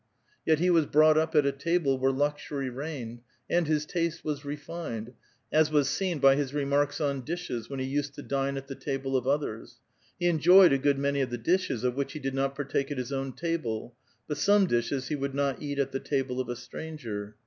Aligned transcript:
Yet 0.47 0.57
he 0.57 0.71
was 0.71 0.87
brouglit 0.87 1.15
up 1.17 1.35
at 1.35 1.45
a 1.45 1.51
table 1.51 1.99
vrliei'e 1.99 2.17
luxury 2.17 2.69
reigned, 2.71 3.21
aud 3.51 3.67
his 3.67 3.85
taste 3.85 4.25
was 4.25 4.43
refined, 4.43 5.13
as 5.53 5.69
was 5.69 5.87
seen 5.89 6.19
t>y 6.19 6.33
his 6.35 6.55
remarks 6.55 6.99
on 6.99 7.21
dishes, 7.21 7.69
when 7.69 7.79
lie 7.79 7.85
used 7.85 8.15
to 8.15 8.23
dine 8.23 8.57
at 8.57 8.65
the 8.65 8.73
table 8.73 9.15
of 9.15 9.27
others. 9.27 9.77
He 10.19 10.25
enjoyed 10.25 10.73
a 10.73 10.79
good 10.79 10.97
manj' 10.97 11.21
of 11.21 11.29
the 11.29 11.37
dishes 11.37 11.83
of 11.83 11.93
which 11.93 12.13
he 12.13 12.19
[lid 12.19 12.33
not 12.33 12.55
partake 12.55 12.89
at 12.89 12.97
his 12.97 13.13
own 13.13 13.33
table, 13.33 13.93
but 14.27 14.37
some 14.39 14.65
dishes 14.65 15.09
he 15.09 15.15
would 15.15 15.35
not 15.35 15.61
eat 15.61 15.77
at 15.77 15.91
the 15.91 15.99
table 15.99 16.39
of 16.41 16.49
a 16.49 16.55
stranger. 16.55 17.35